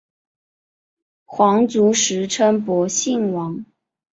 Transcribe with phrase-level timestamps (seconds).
[1.25, 3.63] 皇族时称博信王。